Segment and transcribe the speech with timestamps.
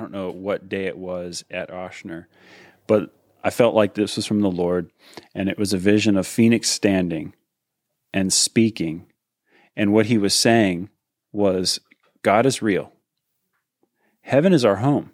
[0.00, 2.26] don't know what day it was at Ochsner,
[2.86, 4.90] but I felt like this was from the Lord,
[5.34, 7.34] and it was a vision of Phoenix standing
[8.12, 9.06] and speaking.
[9.76, 10.90] And what he was saying
[11.32, 11.80] was,
[12.22, 12.92] God is real.
[14.22, 15.12] Heaven is our home.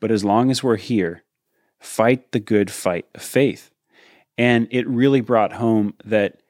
[0.00, 1.22] But as long as we're here,
[1.78, 3.70] fight the good fight of faith.
[4.36, 6.40] And it really brought home that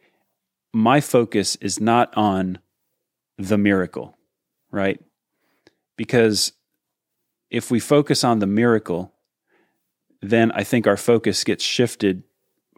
[0.73, 2.59] my focus is not on
[3.39, 4.17] the miracle,
[4.71, 5.01] right?
[5.97, 6.53] Because
[7.55, 9.13] if we focus on the miracle,
[10.21, 12.25] then I think our focus gets shifted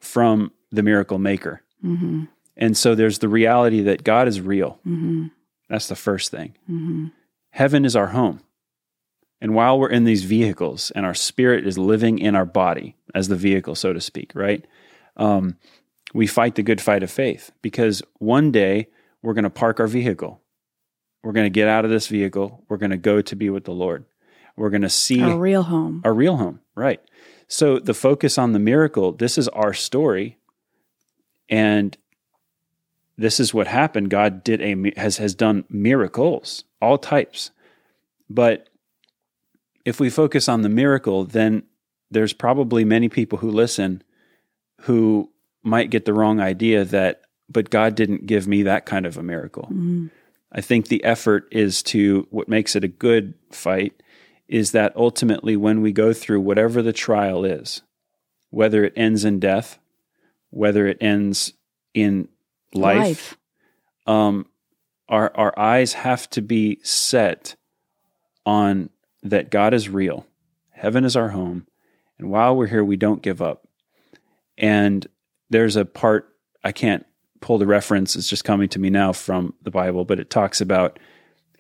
[0.00, 1.62] from the miracle maker.
[1.82, 2.24] Mm-hmm.
[2.58, 4.78] And so there's the reality that God is real.
[4.86, 5.28] Mm-hmm.
[5.70, 6.56] That's the first thing.
[6.70, 7.06] Mm-hmm.
[7.50, 8.40] Heaven is our home.
[9.40, 13.28] And while we're in these vehicles and our spirit is living in our body as
[13.28, 14.66] the vehicle, so to speak, right?
[15.16, 15.56] Um,
[16.12, 18.88] we fight the good fight of faith because one day
[19.22, 20.42] we're going to park our vehicle.
[21.22, 22.64] We're going to get out of this vehicle.
[22.68, 24.04] We're going to go to be with the Lord.
[24.56, 26.02] We're going to see a real home.
[26.04, 27.00] A real home, right.
[27.48, 30.38] So the focus on the miracle, this is our story.
[31.48, 31.96] And
[33.16, 34.10] this is what happened.
[34.10, 37.50] God did a has has done miracles, all types.
[38.28, 38.68] But
[39.84, 41.62] if we focus on the miracle, then
[42.10, 44.02] there's probably many people who listen
[44.82, 45.30] who
[45.62, 49.22] might get the wrong idea that but God didn't give me that kind of a
[49.22, 49.64] miracle.
[49.64, 50.06] Mm-hmm.
[50.52, 54.02] I think the effort is to what makes it a good fight
[54.48, 57.82] is that ultimately when we go through whatever the trial is,
[58.50, 59.78] whether it ends in death,
[60.50, 61.52] whether it ends
[61.94, 62.28] in
[62.72, 63.36] life, life.
[64.06, 64.46] Um,
[65.08, 67.56] our our eyes have to be set
[68.44, 68.90] on
[69.22, 70.26] that God is real,
[70.70, 71.66] heaven is our home,
[72.18, 73.66] and while we're here, we don't give up.
[74.56, 75.06] And
[75.50, 76.28] there's a part
[76.64, 77.04] I can't
[77.40, 80.60] pull the reference; it's just coming to me now from the Bible, but it talks
[80.60, 80.98] about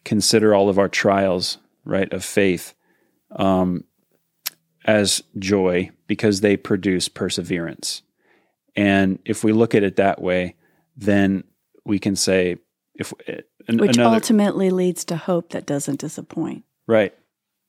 [0.04, 2.74] consider all of our trials, right, of faith,
[3.34, 3.84] um,
[4.84, 8.02] as joy because they produce perseverance.
[8.76, 10.54] And if we look at it that way,
[10.96, 11.44] then
[11.84, 12.56] we can say
[12.94, 16.64] if eh, an, which another, ultimately leads to hope that doesn't disappoint.
[16.86, 17.14] Right.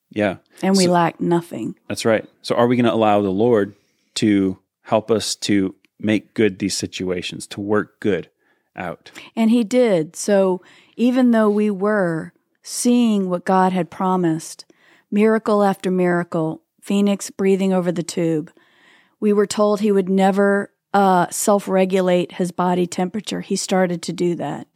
[0.10, 0.38] Yeah.
[0.62, 1.76] And we so, lack nothing.
[1.88, 2.28] That's right.
[2.42, 3.76] So are we going to allow the Lord
[4.16, 8.30] to help us to make good these situations, to work good
[8.76, 9.12] out?
[9.36, 10.16] And he did.
[10.16, 10.62] So
[10.96, 12.34] even though we were
[12.68, 14.66] seeing what God had promised,
[15.10, 18.52] miracle after miracle, Phoenix breathing over the tube,
[19.22, 23.40] we were told he would never uh, self regulate his body temperature.
[23.40, 24.68] He started to do that.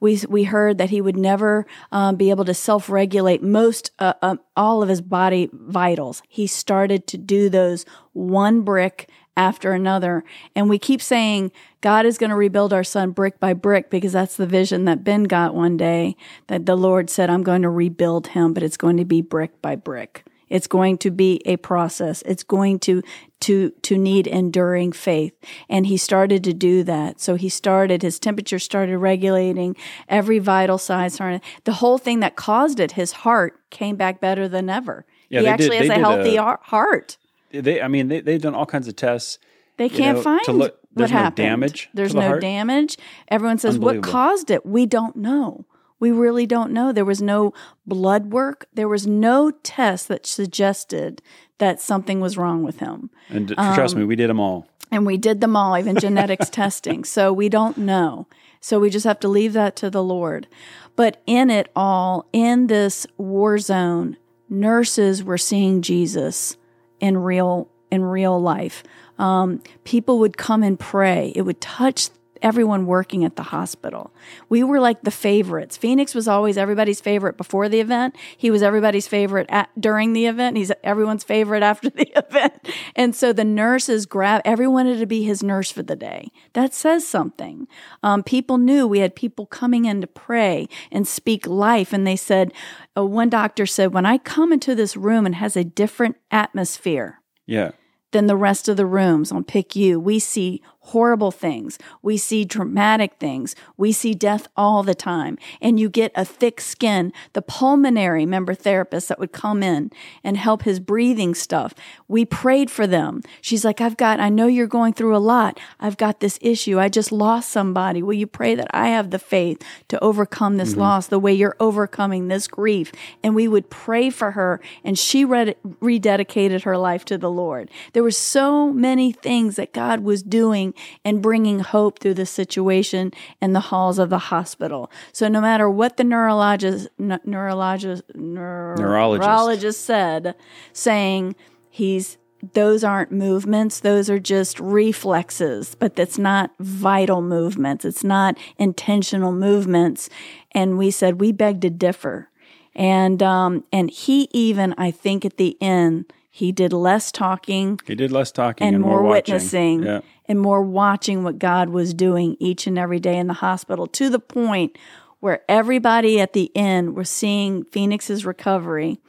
[0.00, 4.14] We, we heard that he would never um, be able to self regulate most, uh,
[4.20, 6.22] uh, all of his body vitals.
[6.28, 9.08] He started to do those one brick
[9.40, 10.22] after another.
[10.54, 14.12] And we keep saying, God is going to rebuild our son brick by brick because
[14.12, 16.14] that's the vision that Ben got one day
[16.48, 19.62] that the Lord said, I'm going to rebuild him, but it's going to be brick
[19.62, 20.26] by brick.
[20.50, 22.22] It's going to be a process.
[22.26, 23.02] It's going to
[23.42, 25.32] to to need enduring faith.
[25.70, 27.18] And he started to do that.
[27.20, 29.74] So he started his temperature started regulating,
[30.06, 31.40] every vital sign started.
[31.64, 35.06] The whole thing that caused it, his heart came back better than ever.
[35.30, 37.16] Yeah, he actually did, has a healthy a, heart.
[37.50, 39.38] They I mean they they've done all kinds of tests.
[39.76, 41.36] They can't know, find look, what no happened.
[41.36, 41.88] Damage.
[41.94, 42.40] There's no heart.
[42.42, 42.98] damage.
[43.28, 44.66] Everyone says what caused it.
[44.66, 45.64] We don't know.
[45.98, 46.92] We really don't know.
[46.92, 47.52] There was no
[47.86, 48.66] blood work.
[48.72, 51.22] There was no test that suggested
[51.58, 53.10] that something was wrong with him.
[53.28, 54.66] And um, trust me, we did them all.
[54.90, 57.04] And we did them all, even genetics testing.
[57.04, 58.26] So we don't know.
[58.60, 60.48] So we just have to leave that to the Lord.
[60.96, 64.16] But in it all, in this war zone,
[64.48, 66.56] nurses were seeing Jesus
[67.00, 68.82] in real in real life.
[69.18, 71.32] Um, people would come and pray.
[71.34, 72.10] It would touch
[72.42, 74.12] everyone working at the hospital.
[74.48, 75.76] We were like the favorites.
[75.76, 78.16] Phoenix was always everybody's favorite before the event.
[78.36, 80.56] He was everybody's favorite at, during the event.
[80.56, 82.68] He's everyone's favorite after the event.
[82.96, 86.30] And so the nurses grab, everyone wanted to be his nurse for the day.
[86.54, 87.68] That says something.
[88.02, 91.92] Um, people knew we had people coming in to pray and speak life.
[91.92, 92.54] And they said,
[92.96, 97.20] uh, one doctor said, when I come into this room and has a different atmosphere.
[97.46, 97.72] Yeah
[98.12, 99.96] than the rest of the rooms on PICU.
[99.96, 101.78] We see horrible things.
[102.02, 103.54] We see dramatic things.
[103.76, 105.38] We see death all the time.
[105.60, 107.12] And you get a thick skin.
[107.32, 109.92] The pulmonary member therapist that would come in
[110.24, 111.74] and help his breathing stuff.
[112.08, 113.22] We prayed for them.
[113.40, 115.60] She's like, I've got, I know you're going through a lot.
[115.78, 116.80] I've got this issue.
[116.80, 118.02] I just lost somebody.
[118.02, 120.80] Will you pray that I have the faith to overcome this mm-hmm.
[120.80, 122.90] loss the way you're overcoming this grief?
[123.22, 127.70] And we would pray for her and she read, rededicated her life to the Lord.
[127.92, 133.12] There were so many things that God was doing and bringing hope through the situation
[133.40, 134.90] in the halls of the hospital.
[135.12, 139.26] So no matter what the neurologist, n- neurologist, neur- Neurologist.
[139.28, 140.34] neurologist said,
[140.72, 141.34] saying
[141.68, 142.16] he's
[142.54, 149.30] those aren't movements those are just reflexes but that's not vital movements it's not intentional
[149.30, 150.08] movements
[150.52, 152.30] and we said we beg to differ
[152.74, 157.94] and um and he even i think at the end he did less talking He
[157.94, 159.34] did less talking and, and, more, watching.
[159.34, 160.00] witnessing Yeah.
[160.30, 164.08] And more watching what God was doing each and every day in the hospital to
[164.08, 164.78] the point
[165.18, 169.00] where everybody at the end were seeing Phoenix's recovery.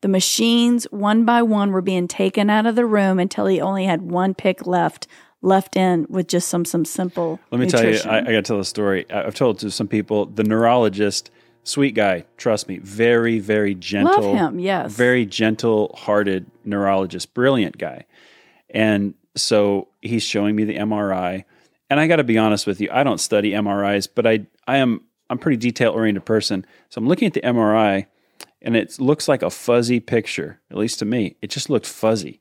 [0.00, 3.84] The machines, one by one, were being taken out of the room until he only
[3.84, 5.06] had one pick left,
[5.42, 7.38] left in with just some some simple.
[7.50, 8.02] Let me nutrition.
[8.02, 9.04] tell you, I, I got to tell a story.
[9.10, 10.24] I've told to some people.
[10.24, 11.30] The neurologist,
[11.62, 14.32] sweet guy, trust me, very, very gentle.
[14.32, 14.94] Love him, yes.
[14.94, 18.06] Very gentle-hearted neurologist, brilliant guy.
[18.70, 21.44] And so he's showing me the MRI,
[21.90, 24.76] and I got to be honest with you, I don't study MRIs, but I I
[24.76, 26.66] am I'm pretty detail-oriented person.
[26.88, 28.06] So I'm looking at the MRI,
[28.62, 31.36] and it looks like a fuzzy picture, at least to me.
[31.40, 32.40] It just looked fuzzy.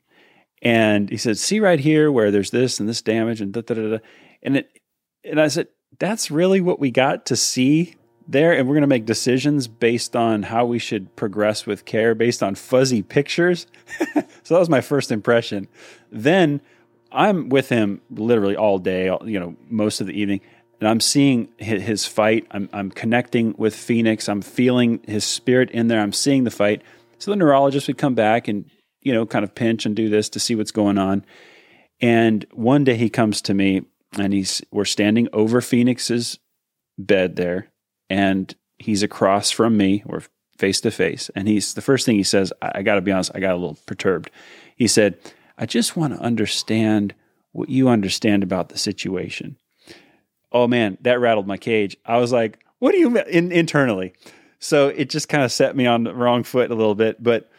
[0.62, 3.76] And he said, "See right here where there's this and this damage and da da
[3.76, 3.98] da." da."
[4.44, 4.80] And it,
[5.24, 5.68] and I said,
[6.00, 7.96] "That's really what we got to see
[8.28, 12.14] there, and we're going to make decisions based on how we should progress with care,
[12.14, 13.68] based on fuzzy pictures."
[14.44, 15.68] so that was my first impression.
[16.12, 16.62] Then
[17.12, 20.42] I'm with him literally all day, you know, most of the evening,
[20.80, 22.48] and I'm seeing his, fight.
[22.52, 24.30] I'm, I'm connecting with Phoenix.
[24.30, 26.00] I'm feeling his spirit in there.
[26.00, 26.84] I'm seeing the fight.
[27.18, 28.66] So the neurologist would come back and,
[29.02, 31.26] you know, kind of pinch and do this to see what's going on.
[32.00, 33.82] And one day he comes to me
[34.18, 36.40] and he's, we're standing over Phoenix's
[36.98, 37.68] bed there
[38.10, 40.04] and he's across from me.
[40.06, 40.24] We're
[40.58, 41.30] face to face.
[41.36, 43.54] And he's, the first thing he says, I, I got to be honest, I got
[43.54, 44.32] a little perturbed.
[44.78, 45.18] He said,
[45.60, 47.14] I just want to understand
[47.52, 49.58] what you understand about the situation.
[50.52, 51.98] Oh man, that rattled my cage.
[52.06, 54.14] I was like, what do you mean in, internally?
[54.60, 57.22] So it just kind of set me on the wrong foot a little bit.
[57.22, 57.52] But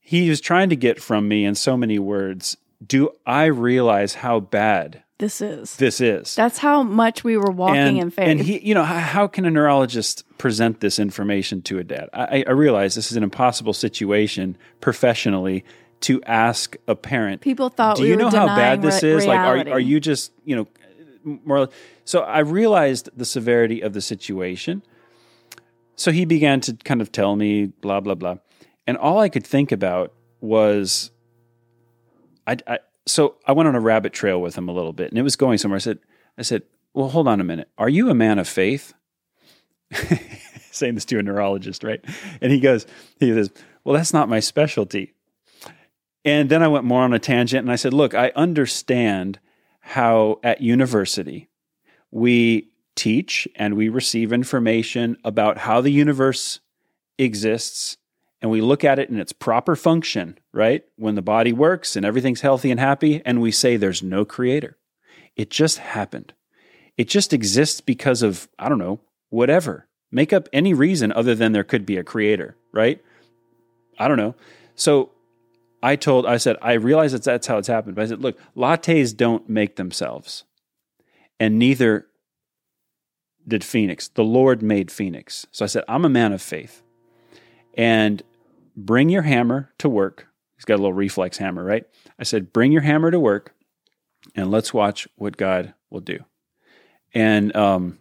[0.00, 2.56] he was trying to get from me in so many words
[2.86, 5.76] do I realize how bad this is.
[5.76, 6.36] this is?
[6.36, 8.28] That's how much we were walking and, in faith.
[8.28, 12.08] and he, you know, how, how can a neurologist present this information to a dad?
[12.12, 15.64] I, I realize this is an impossible situation professionally
[16.00, 17.40] to ask a parent.
[17.40, 19.26] People thought Do we you know how bad this re- is?
[19.26, 20.68] Like, are are you just you know
[21.24, 21.68] more?
[22.04, 24.82] So I realized the severity of the situation.
[25.96, 28.36] So he began to kind of tell me blah blah blah,
[28.86, 31.10] and all I could think about was,
[32.46, 35.18] I, I so I went on a rabbit trail with him a little bit, and
[35.18, 35.76] it was going somewhere.
[35.76, 35.98] I said,
[36.36, 36.62] I said,
[36.94, 37.68] well, hold on a minute.
[37.78, 38.94] Are you a man of faith?
[40.70, 42.04] Saying this to a neurologist, right?
[42.40, 42.86] And he goes,
[43.18, 43.50] he says,
[43.84, 45.14] well, that's not my specialty.
[46.28, 49.40] And then I went more on a tangent and I said, look, I understand
[49.80, 51.48] how at university
[52.10, 56.60] we teach and we receive information about how the universe
[57.16, 57.96] exists
[58.42, 60.84] and we look at it in its proper function, right?
[60.96, 64.76] When the body works and everything's healthy and happy, and we say there's no creator.
[65.34, 66.34] It just happened.
[66.98, 69.88] It just exists because of, I don't know, whatever.
[70.12, 73.02] Make up any reason other than there could be a creator, right?
[73.98, 74.34] I don't know.
[74.74, 75.10] So
[75.82, 77.94] I told, I said, I realize that that's how it's happened.
[77.94, 80.44] But I said, look, lattes don't make themselves.
[81.38, 82.06] And neither
[83.46, 84.08] did Phoenix.
[84.08, 85.46] The Lord made Phoenix.
[85.52, 86.82] So I said, I'm a man of faith.
[87.74, 88.22] And
[88.76, 90.26] bring your hammer to work.
[90.56, 91.86] He's got a little reflex hammer, right?
[92.18, 93.54] I said, bring your hammer to work
[94.34, 96.18] and let's watch what God will do.
[97.14, 97.98] And um,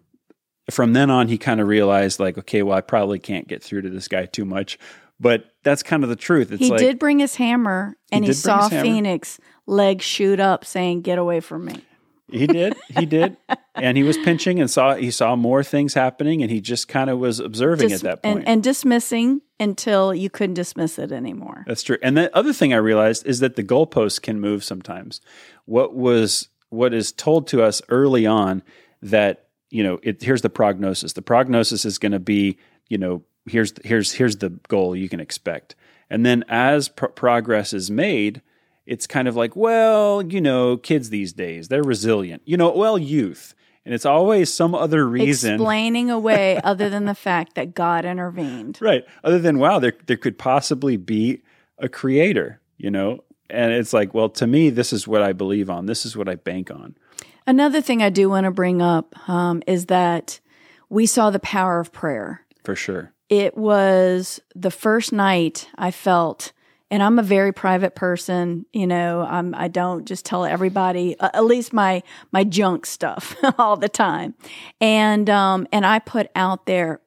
[0.70, 3.84] from then on, he kind of realized, like, okay, well, I probably can't get through
[3.84, 4.78] to this guy too much.
[5.20, 6.52] But that's kind of the truth.
[6.52, 8.70] It's he like, did bring his hammer and he, bring saw.
[8.70, 11.82] Phoenix legs shoot up saying, Get away from me.
[12.30, 12.76] He did.
[12.90, 13.38] He did.
[13.76, 17.10] and he was pinching and saw he saw more things happening and he just kind
[17.10, 18.40] of was observing Dis- at that point.
[18.40, 21.64] and, and dismissing until you couldn't dismiss it anymore.
[21.68, 21.98] That's true.
[22.04, 25.22] And the other thing I realized is that the goalposts can move sometimes.
[25.66, 28.62] What was what is told to us early on
[29.02, 31.14] that you know it, here's the prognosis.
[31.14, 32.58] The prognosis is going to be
[32.90, 35.76] you know here's here's here's the goal you can expect.
[36.10, 38.42] And then as pro- progress is made,
[38.86, 42.42] it's kind of like well you know kids these days they're resilient.
[42.46, 43.54] You know well youth.
[43.86, 45.54] And it's always some other reason.
[45.54, 48.78] Explaining away other than the fact that God intervened.
[48.82, 51.42] right other than wow there there could possibly be
[51.80, 55.70] a creator you know and it's like well to me this is what i believe
[55.70, 56.96] on this is what i bank on
[57.46, 60.42] Another thing I do want to bring up um, is that
[60.90, 62.46] we saw the power of prayer.
[62.66, 66.54] for sure It was the first night I felt
[66.90, 68.66] and I'm a very private person.
[68.72, 73.36] You know, I'm, I don't just tell everybody, uh, at least my my junk stuff
[73.58, 74.36] all the time.
[74.80, 77.02] And um, and I put out there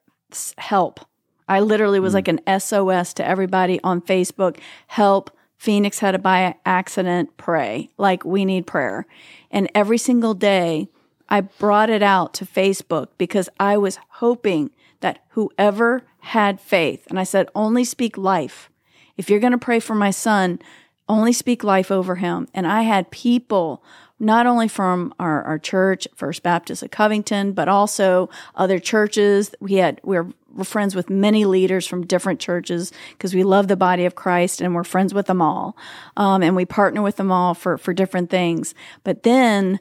[0.57, 0.99] help.
[1.47, 2.15] I literally was mm.
[2.15, 4.57] like an SOS to everybody on Facebook.
[4.87, 5.31] Help!
[5.57, 7.37] Phoenix had a by accident.
[7.37, 7.89] Pray.
[7.97, 9.05] Like we need prayer.
[9.49, 10.89] And every single day,
[11.29, 17.19] I brought it out to Facebook because I was hoping that whoever had faith, and
[17.19, 18.71] I said, only speak life
[19.17, 20.59] if you're going to pray for my son,
[21.07, 22.47] only speak life over him.
[22.53, 23.83] And I had people,
[24.19, 29.53] not only from our, our church, First Baptist of Covington, but also other churches.
[29.59, 33.67] We had, we we're we're friends with many leaders from different churches because we love
[33.67, 35.77] the body of Christ and we're friends with them all.
[36.17, 38.75] Um, and we partner with them all for, for different things.
[39.05, 39.79] But then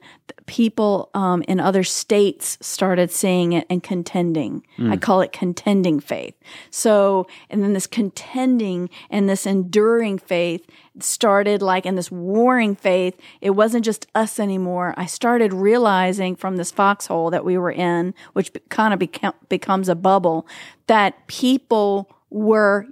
[0.51, 4.67] people um, in other states started seeing it and contending.
[4.79, 4.91] Mm.
[4.91, 6.35] I call it contending faith.
[6.73, 10.67] So, and then this contending and this enduring faith
[10.99, 13.17] started like in this warring faith.
[13.41, 14.93] It wasn't just us anymore.
[14.97, 19.89] I started realizing from this foxhole that we were in, which kind of beca- becomes
[19.89, 20.49] a bubble,
[20.89, 22.89] that people were,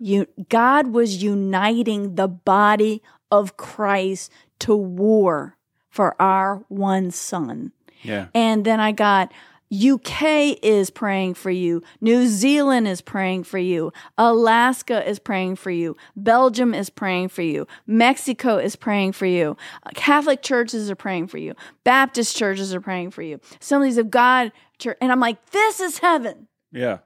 [0.48, 5.57] God was uniting the body of Christ to war
[5.98, 7.72] for our one son.
[8.02, 8.28] Yeah.
[8.32, 9.32] And then I got
[9.74, 11.82] UK is praying for you.
[12.00, 13.92] New Zealand is praying for you.
[14.16, 15.96] Alaska is praying for you.
[16.14, 17.66] Belgium is praying for you.
[17.84, 19.56] Mexico is praying for you.
[19.94, 21.52] Catholic churches are praying for you.
[21.82, 23.40] Baptist churches are praying for you.
[23.60, 24.98] Assemblies of God church.
[25.00, 26.46] And I'm like, this is heaven.
[26.70, 26.98] Yeah.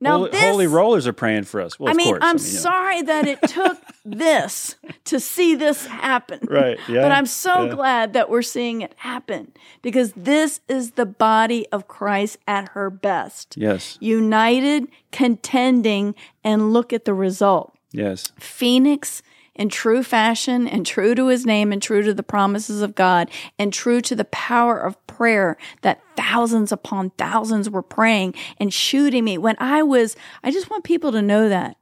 [0.00, 1.78] Now, holy, this, holy rollers are praying for us.
[1.78, 2.20] Well, I mean, course.
[2.22, 6.40] I'm I mean, sorry that it took this to see this happen.
[6.48, 6.78] Right.
[6.88, 7.02] Yeah.
[7.02, 7.74] But I'm so yeah.
[7.74, 9.52] glad that we're seeing it happen
[9.82, 13.56] because this is the body of Christ at her best.
[13.56, 13.98] Yes.
[14.00, 16.14] United, contending,
[16.44, 17.74] and look at the result.
[17.90, 18.32] Yes.
[18.38, 19.22] Phoenix
[19.58, 23.30] in true fashion and true to his name and true to the promises of God
[23.58, 29.24] and true to the power of prayer that thousands upon thousands were praying and shooting
[29.24, 31.76] me when I was, I just want people to know that.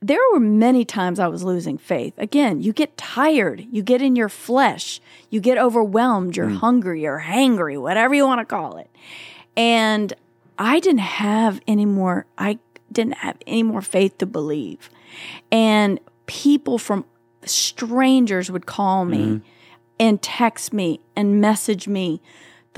[0.00, 2.14] There were many times I was losing faith.
[2.18, 6.56] Again, you get tired, you get in your flesh, you get overwhelmed, you're mm.
[6.58, 8.88] hungry or hangry, whatever you want to call it.
[9.56, 10.12] And
[10.56, 12.60] I didn't have any more, I
[12.92, 14.88] didn't have any more faith to believe.
[15.50, 17.04] And people from
[17.44, 19.46] strangers would call me mm-hmm.
[19.98, 22.20] and text me and message me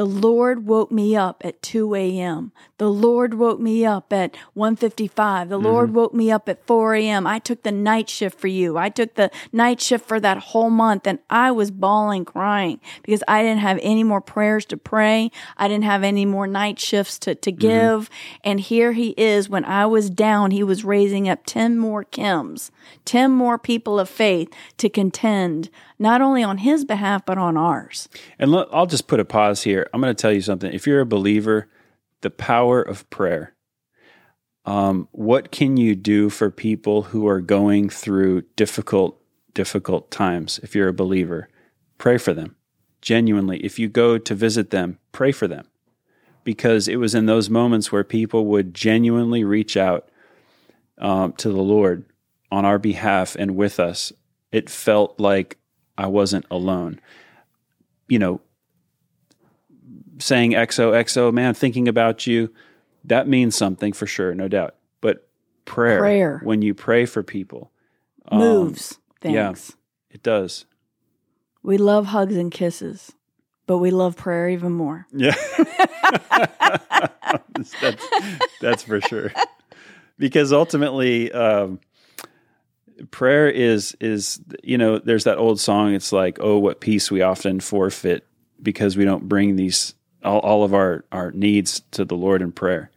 [0.01, 2.53] the Lord woke me up at 2 a.m.
[2.79, 5.51] The Lord woke me up at 1:55.
[5.51, 5.67] The mm-hmm.
[5.67, 7.27] Lord woke me up at 4 a.m.
[7.27, 8.79] I took the night shift for you.
[8.79, 13.23] I took the night shift for that whole month and I was bawling crying because
[13.29, 15.31] I didn't have any more prayers to pray.
[15.59, 17.61] I didn't have any more night shifts to, to mm-hmm.
[17.61, 18.05] give.
[18.05, 18.41] Mm-hmm.
[18.45, 22.71] And here he is when I was down, he was raising up 10 more Kims,
[23.05, 25.69] 10 more people of faith to contend
[26.01, 28.09] not only on his behalf, but on ours.
[28.39, 29.89] And look, I'll just put a pause here.
[29.93, 30.73] I'm going to tell you something.
[30.73, 31.69] If you're a believer,
[32.23, 33.55] the power of prayer.
[34.65, 39.21] Um, what can you do for people who are going through difficult,
[39.53, 40.59] difficult times?
[40.63, 41.49] If you're a believer,
[41.99, 42.57] pray for them.
[43.03, 45.67] Genuinely, if you go to visit them, pray for them.
[46.45, 50.09] Because it was in those moments where people would genuinely reach out
[50.97, 52.07] um, to the Lord
[52.51, 54.13] on our behalf and with us.
[54.51, 55.59] It felt like
[56.01, 56.99] I wasn't alone.
[58.09, 58.41] You know,
[60.19, 62.51] saying XOXO, man, thinking about you,
[63.05, 64.77] that means something for sure, no doubt.
[65.03, 65.29] But
[65.67, 66.41] prayer, prayer.
[66.43, 67.71] when you pray for people,
[68.29, 69.35] um, moves things.
[69.35, 69.55] Yeah,
[70.11, 70.65] it does.
[71.63, 73.13] We love hugs and kisses,
[73.67, 75.07] but we love prayer even more.
[75.13, 75.35] Yeah.
[77.81, 78.09] that's,
[78.63, 79.33] that's for sure.
[80.19, 81.79] Because ultimately, um,
[83.11, 87.23] prayer is is you know there's that old song it's like oh what peace we
[87.23, 88.27] often forfeit
[88.63, 92.53] because we don't bring these all, all of our our needs to the lord in
[92.53, 92.91] prayer.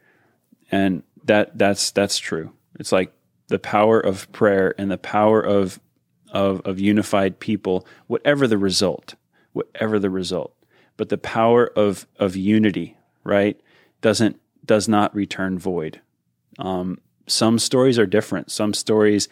[0.71, 2.51] And that that's that's true.
[2.79, 3.13] It's like
[3.47, 5.79] the power of prayer and the power of
[6.31, 9.13] of of unified people whatever the result
[9.51, 10.55] whatever the result
[10.97, 13.59] but the power of of unity right
[14.01, 16.01] doesn't does not return void.
[16.57, 18.51] Um, some stories are different.
[18.51, 19.27] Some stories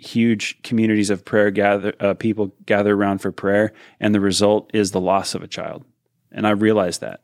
[0.00, 4.90] huge communities of prayer gather uh, people gather around for prayer and the result is
[4.90, 5.84] the loss of a child.
[6.32, 7.20] And i realize that.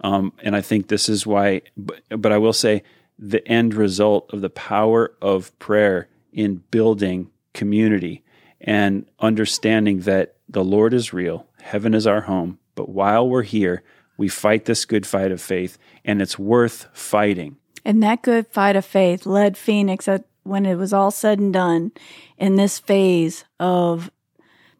[0.00, 2.82] Um, and i think this is why but, but i will say
[3.18, 8.24] the end result of the power of prayer in building community
[8.60, 13.82] and understanding that the lord is real heaven is our home but while we're here
[14.16, 17.56] we fight this good fight of faith and it's worth fighting.
[17.84, 21.52] And that good fight of faith led phoenix at when it was all said and
[21.52, 21.92] done
[22.38, 24.10] in this phase of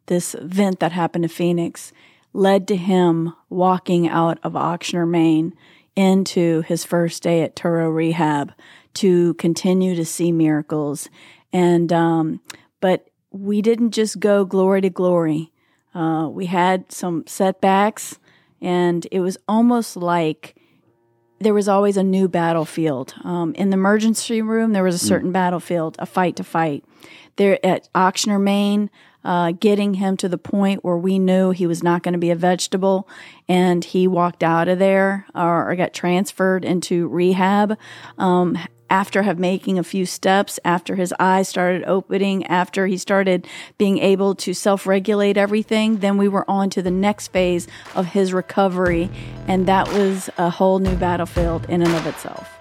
[0.06, 1.92] this event that happened to Phoenix
[2.32, 5.54] led to him walking out of Ochsner, Main
[5.96, 8.52] into his first day at Touro Rehab
[8.94, 11.08] to continue to see miracles.
[11.52, 12.40] And, um,
[12.80, 15.52] but we didn't just go glory to glory.
[15.94, 18.18] Uh, we had some setbacks,
[18.60, 20.56] and it was almost like
[21.38, 23.14] there was always a new battlefield.
[23.24, 25.34] Um, in the emergency room, there was a certain mm.
[25.34, 26.84] battlefield, a fight to fight.
[27.36, 28.90] There at Ochsner, Main,
[29.24, 32.30] uh, getting him to the point where we knew he was not going to be
[32.30, 33.08] a vegetable,
[33.48, 37.78] and he walked out of there or, or got transferred into rehab.
[38.18, 38.58] Um,
[38.90, 43.46] after have making a few steps, after his eyes started opening, after he started
[43.78, 48.32] being able to self-regulate everything, then we were on to the next phase of his
[48.32, 49.10] recovery,
[49.48, 52.53] and that was a whole new battlefield in and of itself.